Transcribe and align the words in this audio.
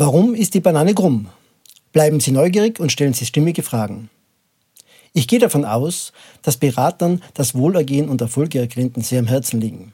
Warum 0.00 0.34
ist 0.34 0.54
die 0.54 0.60
Banane 0.60 0.94
krumm? 0.94 1.26
Bleiben 1.92 2.20
Sie 2.20 2.30
neugierig 2.30 2.80
und 2.80 2.90
stellen 2.90 3.12
Sie 3.12 3.26
stimmige 3.26 3.62
Fragen. 3.62 4.08
Ich 5.12 5.28
gehe 5.28 5.38
davon 5.38 5.66
aus, 5.66 6.14
dass 6.40 6.56
Beratern 6.56 7.20
das 7.34 7.54
Wohlergehen 7.54 8.08
und 8.08 8.22
Erfolg 8.22 8.54
ihrer 8.54 8.66
Klienten 8.66 9.02
sehr 9.02 9.18
am 9.18 9.26
Herzen 9.26 9.60
liegen. 9.60 9.92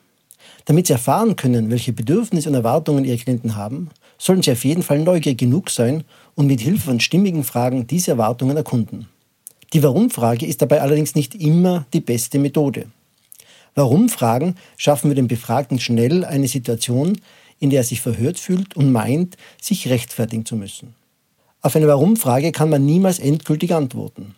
Damit 0.64 0.86
Sie 0.86 0.92
erfahren 0.92 1.34
können, 1.34 1.70
welche 1.70 1.92
Bedürfnisse 1.92 2.48
und 2.48 2.54
Erwartungen 2.54 3.04
Ihre 3.04 3.16
Klienten 3.16 3.56
haben, 3.56 3.90
sollten 4.16 4.44
Sie 4.44 4.52
auf 4.52 4.64
jeden 4.64 4.84
Fall 4.84 5.00
neugierig 5.00 5.38
genug 5.38 5.70
sein 5.70 6.04
und 6.36 6.46
mit 6.46 6.60
Hilfe 6.60 6.84
von 6.84 7.00
stimmigen 7.00 7.42
Fragen 7.42 7.88
diese 7.88 8.12
Erwartungen 8.12 8.56
erkunden. 8.56 9.08
Die 9.72 9.82
Warum-Frage 9.82 10.46
ist 10.46 10.62
dabei 10.62 10.82
allerdings 10.82 11.16
nicht 11.16 11.34
immer 11.34 11.84
die 11.92 12.00
beste 12.00 12.38
Methode. 12.38 12.86
Warum-Fragen 13.74 14.54
schaffen 14.76 15.10
wir 15.10 15.16
dem 15.16 15.26
Befragten 15.26 15.80
schnell 15.80 16.24
eine 16.24 16.46
Situation, 16.46 17.18
in 17.58 17.70
der 17.70 17.80
er 17.80 17.84
sich 17.84 18.00
verhört 18.00 18.38
fühlt 18.38 18.76
und 18.76 18.92
meint, 18.92 19.36
sich 19.60 19.88
rechtfertigen 19.88 20.44
zu 20.44 20.56
müssen. 20.56 20.94
Auf 21.62 21.74
eine 21.76 21.88
Warum-Frage 21.88 22.52
kann 22.52 22.70
man 22.70 22.84
niemals 22.84 23.18
endgültig 23.18 23.74
antworten. 23.74 24.34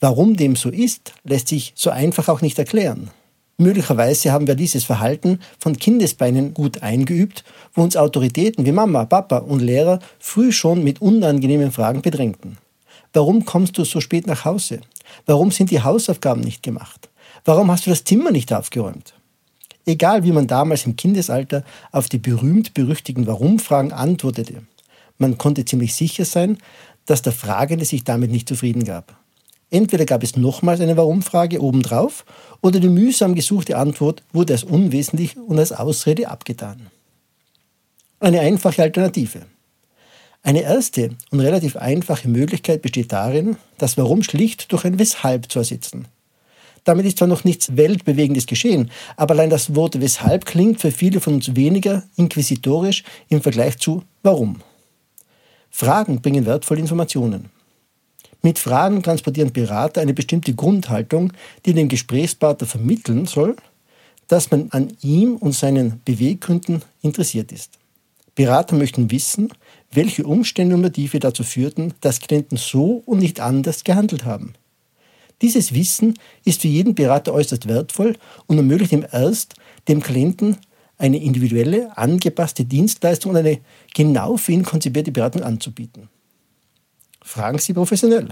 Warum 0.00 0.36
dem 0.36 0.56
so 0.56 0.70
ist, 0.70 1.12
lässt 1.24 1.48
sich 1.48 1.72
so 1.74 1.90
einfach 1.90 2.28
auch 2.28 2.42
nicht 2.42 2.58
erklären. 2.58 3.10
Möglicherweise 3.58 4.32
haben 4.32 4.46
wir 4.46 4.54
dieses 4.54 4.84
Verhalten 4.84 5.40
von 5.58 5.78
Kindesbeinen 5.78 6.52
gut 6.52 6.82
eingeübt, 6.82 7.42
wo 7.72 7.82
uns 7.82 7.96
Autoritäten 7.96 8.66
wie 8.66 8.72
Mama, 8.72 9.06
Papa 9.06 9.38
und 9.38 9.60
Lehrer 9.60 9.98
früh 10.18 10.52
schon 10.52 10.84
mit 10.84 11.00
unangenehmen 11.00 11.72
Fragen 11.72 12.02
bedrängten. 12.02 12.58
Warum 13.14 13.46
kommst 13.46 13.78
du 13.78 13.84
so 13.84 14.02
spät 14.02 14.26
nach 14.26 14.44
Hause? 14.44 14.80
Warum 15.24 15.50
sind 15.50 15.70
die 15.70 15.82
Hausaufgaben 15.82 16.42
nicht 16.42 16.62
gemacht? 16.62 17.08
Warum 17.46 17.70
hast 17.70 17.86
du 17.86 17.90
das 17.90 18.04
Zimmer 18.04 18.30
nicht 18.30 18.52
aufgeräumt? 18.52 19.14
Egal 19.86 20.24
wie 20.24 20.32
man 20.32 20.48
damals 20.48 20.84
im 20.84 20.96
Kindesalter 20.96 21.62
auf 21.92 22.08
die 22.08 22.18
berühmt-berüchtigten 22.18 23.28
Warum-Fragen 23.28 23.92
antwortete, 23.92 24.64
man 25.16 25.38
konnte 25.38 25.64
ziemlich 25.64 25.94
sicher 25.94 26.24
sein, 26.24 26.58
dass 27.06 27.22
der 27.22 27.32
Fragende 27.32 27.84
sich 27.84 28.02
damit 28.02 28.32
nicht 28.32 28.48
zufrieden 28.48 28.84
gab. 28.84 29.16
Entweder 29.70 30.04
gab 30.04 30.24
es 30.24 30.36
nochmals 30.36 30.80
eine 30.80 30.96
Warum-Frage 30.96 31.62
obendrauf 31.62 32.24
oder 32.62 32.80
die 32.80 32.88
mühsam 32.88 33.34
gesuchte 33.36 33.76
Antwort 33.76 34.24
wurde 34.32 34.54
als 34.54 34.64
unwesentlich 34.64 35.36
und 35.36 35.58
als 35.58 35.72
Ausrede 35.72 36.28
abgetan. 36.28 36.88
Eine 38.18 38.40
einfache 38.40 38.82
Alternative. 38.82 39.46
Eine 40.42 40.62
erste 40.62 41.10
und 41.30 41.40
relativ 41.40 41.76
einfache 41.76 42.28
Möglichkeit 42.28 42.82
besteht 42.82 43.12
darin, 43.12 43.56
das 43.78 43.96
Warum 43.96 44.22
schlicht 44.22 44.72
durch 44.72 44.84
ein 44.84 44.98
Weshalb 44.98 45.50
zu 45.50 45.60
ersetzen. 45.60 46.06
Damit 46.86 47.04
ist 47.04 47.18
zwar 47.18 47.26
noch 47.26 47.42
nichts 47.42 47.76
Weltbewegendes 47.76 48.46
geschehen, 48.46 48.92
aber 49.16 49.34
allein 49.34 49.50
das 49.50 49.74
Wort 49.74 50.00
Weshalb 50.00 50.46
klingt 50.46 50.80
für 50.80 50.92
viele 50.92 51.20
von 51.20 51.34
uns 51.34 51.56
weniger 51.56 52.04
inquisitorisch 52.14 53.02
im 53.28 53.42
Vergleich 53.42 53.76
zu 53.78 54.04
Warum. 54.22 54.60
Fragen 55.68 56.22
bringen 56.22 56.46
wertvolle 56.46 56.78
Informationen. 56.80 57.50
Mit 58.40 58.60
Fragen 58.60 59.02
transportieren 59.02 59.52
Berater 59.52 60.00
eine 60.00 60.14
bestimmte 60.14 60.54
Grundhaltung, 60.54 61.32
die 61.64 61.74
dem 61.74 61.88
Gesprächspartner 61.88 62.68
vermitteln 62.68 63.26
soll, 63.26 63.56
dass 64.28 64.52
man 64.52 64.68
an 64.70 64.96
ihm 65.02 65.34
und 65.34 65.56
seinen 65.56 66.00
Beweggründen 66.04 66.82
interessiert 67.02 67.50
ist. 67.50 67.80
Berater 68.36 68.76
möchten 68.76 69.10
wissen, 69.10 69.48
welche 69.90 70.24
Umstände 70.24 70.76
und 70.76 70.82
Motive 70.82 71.18
dazu 71.18 71.42
führten, 71.42 71.94
dass 72.00 72.20
Klienten 72.20 72.58
so 72.58 73.02
und 73.06 73.18
nicht 73.18 73.40
anders 73.40 73.82
gehandelt 73.82 74.24
haben. 74.24 74.54
Dieses 75.42 75.74
Wissen 75.74 76.14
ist 76.44 76.62
für 76.62 76.68
jeden 76.68 76.94
Berater 76.94 77.34
äußerst 77.34 77.68
wertvoll 77.68 78.16
und 78.46 78.56
ermöglicht 78.56 78.92
ihm 78.92 79.06
erst, 79.10 79.54
dem 79.88 80.02
Klienten 80.02 80.56
eine 80.98 81.22
individuelle, 81.22 81.96
angepasste 81.96 82.64
Dienstleistung 82.64 83.32
und 83.32 83.36
eine 83.36 83.60
genau 83.94 84.36
für 84.36 84.52
ihn 84.52 84.64
konzipierte 84.64 85.12
Beratung 85.12 85.42
anzubieten. 85.42 86.08
Fragen 87.22 87.58
Sie 87.58 87.74
professionell. 87.74 88.28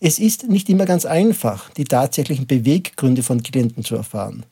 Es 0.00 0.18
ist 0.18 0.48
nicht 0.48 0.68
immer 0.68 0.86
ganz 0.86 1.04
einfach, 1.04 1.70
die 1.70 1.84
tatsächlichen 1.84 2.46
Beweggründe 2.46 3.22
von 3.22 3.42
Klienten 3.42 3.84
zu 3.84 3.96
erfahren. 3.96 4.44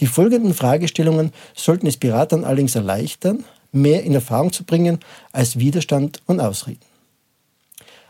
Die 0.00 0.06
folgenden 0.06 0.54
Fragestellungen 0.54 1.32
sollten 1.54 1.86
es 1.86 1.96
Beratern 1.96 2.44
allerdings 2.44 2.74
erleichtern, 2.74 3.44
mehr 3.72 4.02
in 4.02 4.14
Erfahrung 4.14 4.52
zu 4.52 4.64
bringen 4.64 4.98
als 5.32 5.58
Widerstand 5.58 6.20
und 6.26 6.40
Ausreden. 6.40 6.80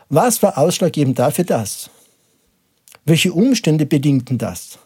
Was 0.09 0.43
war 0.43 0.57
ausschlaggebend 0.57 1.17
dafür 1.17 1.45
das? 1.45 1.89
Welche 3.05 3.33
Umstände 3.33 3.85
bedingten 3.85 4.37
das? 4.37 4.79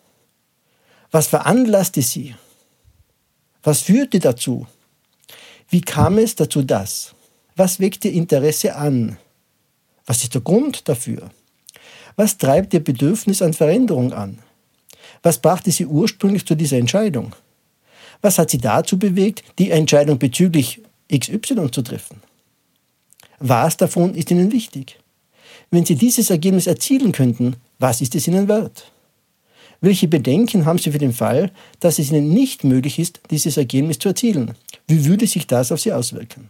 Was 1.12 1.28
veranlasste 1.28 2.02
sie? 2.02 2.36
Was 3.62 3.82
führte 3.82 4.20
dazu? 4.20 4.66
Wie 5.70 5.82
kam 5.82 6.18
es 6.18 6.36
dazu 6.36 6.64
das? 6.64 7.14
Was 7.56 7.80
weckte 7.80 8.10
Interesse 8.10 8.76
an? 8.76 9.18
Was 10.06 10.24
ist 10.24 10.34
der 10.34 10.42
Grund 10.42 10.88
dafür? 10.90 11.30
Was 12.16 12.38
treibt 12.38 12.74
ihr 12.74 12.84
Bedürfnis 12.84 13.44
an 13.44 13.54
Veränderung 13.54 14.14
an? 14.14 14.40
Was 15.22 15.40
brachte 15.40 15.72
sie 15.72 15.86
ursprünglich 15.86 16.46
zu 16.46 16.56
dieser 16.56 16.78
Entscheidung? 16.78 17.36
Was 18.22 18.40
hat 18.40 18.50
sie 18.50 18.58
dazu 18.58 18.98
bewegt, 18.98 19.44
die 19.60 19.70
Entscheidung 19.70 20.18
bezüglich 20.18 20.82
XY 21.14 21.70
zu 21.72 21.84
treffen? 21.84 22.24
Was 23.40 23.78
davon 23.78 24.16
ist 24.16 24.32
ihnen 24.32 24.52
wichtig? 24.52 25.00
Wenn 25.70 25.86
sie 25.86 25.96
dieses 25.96 26.32
Ergebnis 26.32 26.66
erzielen 26.66 27.12
könnten, 27.12 27.58
was 27.80 28.02
ist 28.02 28.16
es 28.16 28.28
ihnen 28.28 28.48
wert? 28.48 28.92
Welche 29.80 30.08
Bedenken 30.08 30.66
haben 30.66 30.80
Sie 30.80 30.92
für 30.92 30.98
den 30.98 31.14
Fall, 31.14 31.52
dass 31.80 32.00
es 32.00 32.10
Ihnen 32.12 32.34
nicht 32.34 32.64
möglich 32.64 32.98
ist, 32.98 33.20
dieses 33.30 33.58
Ergebnis 33.58 34.00
zu 34.00 34.10
erzielen? 34.10 34.56
Wie 34.88 35.06
würde 35.06 35.28
sich 35.28 35.46
das 35.46 35.72
auf 35.72 35.80
Sie 35.80 35.94
auswirken? 35.94 36.50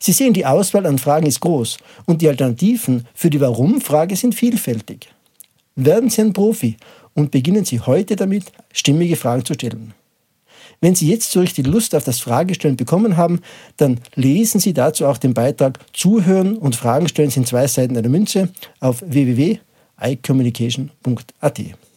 Sie 0.00 0.12
sehen, 0.12 0.34
die 0.34 0.44
Auswahl 0.44 0.86
an 0.86 0.98
Fragen 0.98 1.26
ist 1.26 1.40
groß 1.40 1.78
und 2.04 2.20
die 2.20 2.28
Alternativen 2.28 3.06
für 3.14 3.30
die 3.30 3.40
Warum-Frage 3.40 4.16
sind 4.16 4.34
vielfältig. 4.34 5.08
Werden 5.76 6.10
Sie 6.10 6.20
ein 6.20 6.32
Profi 6.32 6.76
und 7.14 7.30
beginnen 7.30 7.64
Sie 7.64 7.80
heute 7.80 8.16
damit, 8.16 8.52
stimmige 8.72 9.16
Fragen 9.16 9.44
zu 9.44 9.54
stellen. 9.54 9.94
Wenn 10.80 10.94
Sie 10.94 11.08
jetzt 11.08 11.30
so 11.30 11.40
richtig 11.40 11.66
Lust 11.66 11.94
auf 11.94 12.04
das 12.04 12.18
Fragestellen 12.18 12.76
bekommen 12.76 13.16
haben, 13.16 13.40
dann 13.76 14.00
lesen 14.16 14.60
Sie 14.60 14.74
dazu 14.74 15.06
auch 15.06 15.16
den 15.16 15.32
Beitrag 15.32 15.78
Zuhören 15.94 16.58
und 16.58 16.76
Fragen 16.76 17.08
stellen 17.08 17.30
sind 17.30 17.46
zwei 17.46 17.66
Seiten 17.68 17.96
einer 17.96 18.08
Münze 18.08 18.50
auf 18.80 19.02
www.icommunication.at. 20.00 21.93